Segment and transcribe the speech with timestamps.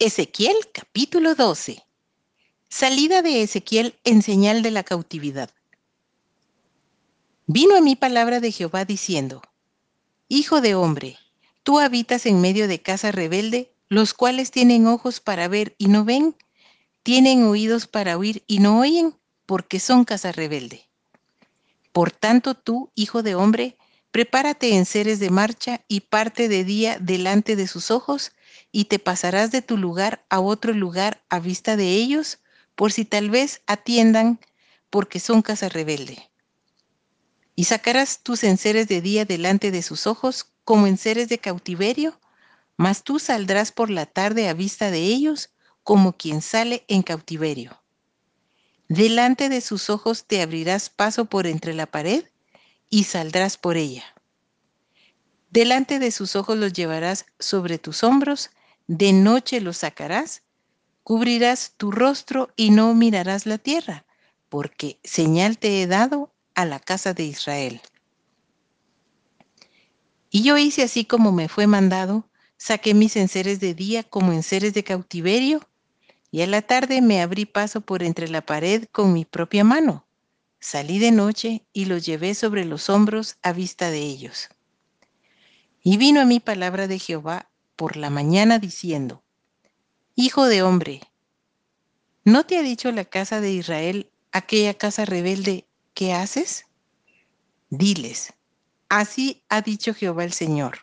[0.00, 1.84] Ezequiel capítulo 12.
[2.68, 5.50] Salida de Ezequiel en señal de la cautividad.
[7.48, 9.42] Vino a mí palabra de Jehová diciendo,
[10.28, 11.18] Hijo de hombre,
[11.64, 16.04] tú habitas en medio de casa rebelde, los cuales tienen ojos para ver y no
[16.04, 16.36] ven,
[17.02, 20.88] tienen oídos para oír y no oyen, porque son casa rebelde.
[21.90, 23.76] Por tanto tú, hijo de hombre,
[24.10, 28.32] prepárate en seres de marcha y parte de día delante de sus ojos,
[28.72, 32.38] y te pasarás de tu lugar a otro lugar a vista de ellos,
[32.74, 34.40] por si tal vez atiendan,
[34.90, 36.30] porque son casa rebelde.
[37.54, 42.20] Y sacarás tus enseres de día delante de sus ojos, como enseres de cautiverio,
[42.76, 45.50] mas tú saldrás por la tarde a vista de ellos,
[45.82, 47.82] como quien sale en cautiverio.
[48.88, 52.24] Delante de sus ojos te abrirás paso por entre la pared
[52.90, 54.04] y saldrás por ella.
[55.50, 58.50] Delante de sus ojos los llevarás sobre tus hombros
[58.88, 60.42] de noche lo sacarás,
[61.02, 64.06] cubrirás tu rostro y no mirarás la tierra,
[64.48, 67.82] porque señal te he dado a la casa de Israel.
[70.30, 74.72] Y yo hice así como me fue mandado, saqué mis enseres de día como enseres
[74.72, 75.66] de cautiverio,
[76.30, 80.07] y a la tarde me abrí paso por entre la pared con mi propia mano.
[80.60, 84.48] Salí de noche y los llevé sobre los hombros a vista de ellos.
[85.82, 89.22] Y vino a mí palabra de Jehová por la mañana diciendo,
[90.16, 91.00] Hijo de hombre,
[92.24, 96.66] ¿no te ha dicho la casa de Israel, aquella casa rebelde, qué haces?
[97.70, 98.34] Diles,
[98.88, 100.80] así ha dicho Jehová el Señor.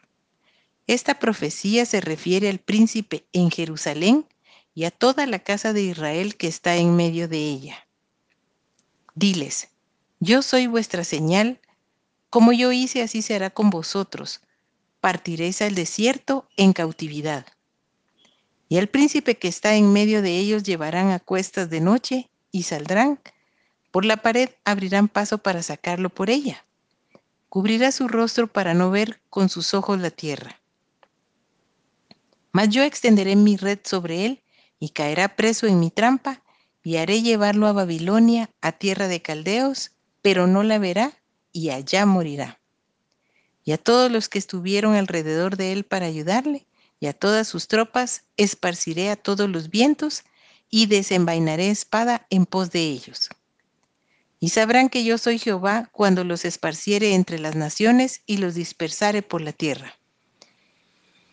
[0.88, 4.26] Esta profecía se refiere al príncipe en Jerusalén
[4.74, 7.85] y a toda la casa de Israel que está en medio de ella.
[9.16, 9.70] Diles,
[10.20, 11.62] yo soy vuestra señal,
[12.30, 14.42] como yo hice así se hará con vosotros,
[15.00, 17.46] partiréis al desierto en cautividad.
[18.68, 22.64] Y el príncipe que está en medio de ellos llevarán a cuestas de noche y
[22.64, 23.22] saldrán.
[23.92, 26.66] Por la pared abrirán paso para sacarlo por ella.
[27.48, 30.60] Cubrirá su rostro para no ver con sus ojos la tierra.
[32.52, 34.44] Mas yo extenderé mi red sobre él
[34.78, 36.42] y caerá preso en mi trampa
[36.86, 39.92] y haré llevarlo a Babilonia, a tierra de caldeos,
[40.22, 42.62] pero no la verá y allá morirá
[43.66, 46.68] y a todos los que estuvieron alrededor de él para ayudarle,
[47.00, 50.24] y a todas sus tropas esparciré a todos los vientos,
[50.70, 53.30] y desenvainaré espada en pos de ellos.
[54.40, 59.22] Y sabrán que yo soy Jehová cuando los esparciere entre las naciones y los dispersare
[59.22, 59.98] por la tierra.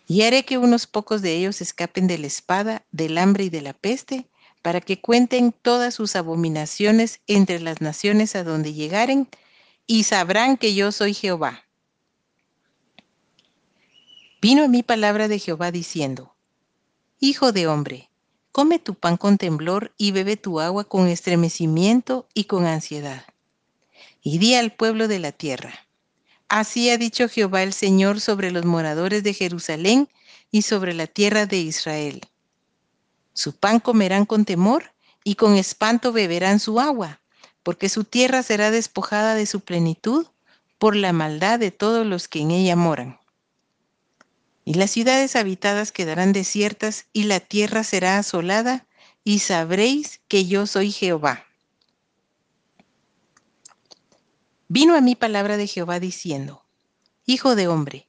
[0.06, 3.62] Y haré que unos pocos de ellos escapen de la espada, del hambre y de
[3.62, 4.28] la peste,
[4.62, 9.28] para que cuenten todas sus abominaciones entre las naciones a donde llegaren,
[9.86, 11.64] y sabrán que yo soy Jehová.
[14.40, 16.34] Vino a mí palabra de Jehová diciendo,
[17.18, 18.10] Hijo de hombre,
[18.52, 23.24] come tu pan con temblor y bebe tu agua con estremecimiento y con ansiedad.
[24.22, 25.86] Y di al pueblo de la tierra,
[26.48, 30.08] así ha dicho Jehová el Señor sobre los moradores de Jerusalén
[30.50, 32.20] y sobre la tierra de Israel.
[33.34, 34.92] Su pan comerán con temor
[35.24, 37.20] y con espanto beberán su agua,
[37.62, 40.26] porque su tierra será despojada de su plenitud
[40.78, 43.18] por la maldad de todos los que en ella moran.
[44.64, 48.86] Y las ciudades habitadas quedarán desiertas y la tierra será asolada
[49.24, 51.44] y sabréis que yo soy Jehová.
[54.68, 56.64] Vino a mí palabra de Jehová diciendo,
[57.26, 58.08] Hijo de hombre,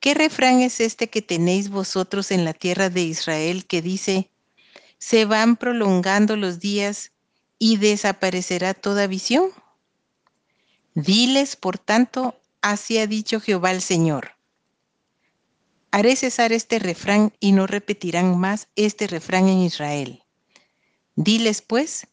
[0.00, 4.30] ¿qué refrán es este que tenéis vosotros en la tierra de Israel que dice,
[4.98, 7.12] se van prolongando los días
[7.58, 9.50] y desaparecerá toda visión?
[10.94, 14.32] Diles, por tanto, así ha dicho Jehová el Señor.
[15.90, 20.22] Haré cesar este refrán y no repetirán más este refrán en Israel.
[21.14, 22.06] Diles pues,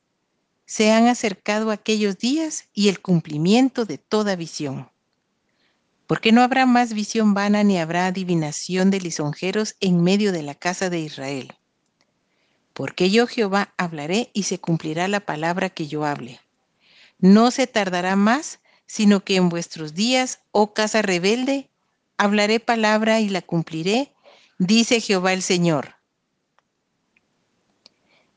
[0.66, 4.90] se han acercado aquellos días y el cumplimiento de toda visión.
[6.08, 10.56] Porque no habrá más visión vana ni habrá adivinación de lisonjeros en medio de la
[10.56, 11.54] casa de Israel.
[12.74, 16.40] Porque yo Jehová hablaré y se cumplirá la palabra que yo hable.
[17.20, 21.70] No se tardará más, sino que en vuestros días, oh casa rebelde,
[22.18, 24.14] hablaré palabra y la cumpliré,
[24.58, 25.96] dice Jehová el Señor.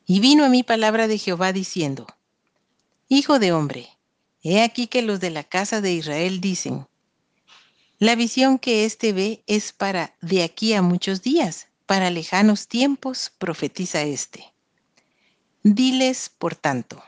[0.06, 2.06] Y vino a mí palabra de Jehová diciendo,
[3.08, 3.88] Hijo de hombre,
[4.42, 6.86] he aquí que los de la casa de Israel dicen,
[7.98, 13.32] la visión que éste ve es para de aquí a muchos días, para lejanos tiempos,
[13.38, 14.52] profetiza éste.
[15.62, 17.02] Diles, por tanto,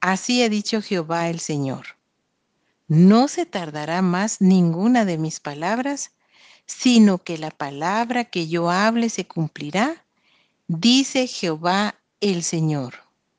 [0.00, 1.86] así ha dicho Jehová el Señor
[2.92, 6.10] no se tardará más ninguna de mis palabras,
[6.66, 10.04] sino que la palabra que yo hable se cumplirá,
[10.68, 13.01] Dice Jehová el Señor.